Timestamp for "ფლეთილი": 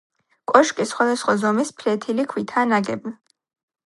1.81-2.25